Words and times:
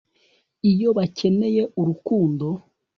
iyo 0.71 0.89
bakeneye 0.97 1.61
urukundo 1.81 2.47